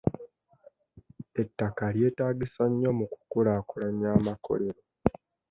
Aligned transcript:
Ettaka 1.41 1.83
lyetaagisa 1.93 2.63
nnyo 2.69 2.91
mu 2.97 3.05
ku 3.11 3.19
kulaakulanya 3.31 4.07
amakolero. 4.17 4.81